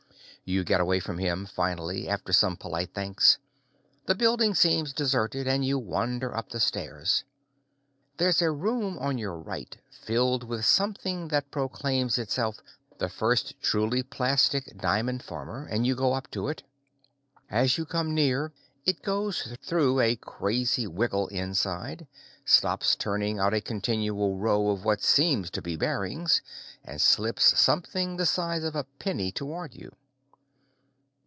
[0.43, 3.37] You get away from him, finally, after some polite thanks.
[4.05, 7.23] The building seems deserted and you wander up the stairs.
[8.17, 12.59] There's a room on your right filled with something that proclaims itself
[12.97, 16.63] the first truly plastic diamond former, and you go up to it.
[17.49, 18.51] As you come near,
[18.83, 22.07] it goes through a crazy wiggle inside,
[22.43, 26.41] stops turning out a continual row of what seem to be bearings,
[26.83, 29.95] and slips something the size of a penny toward you.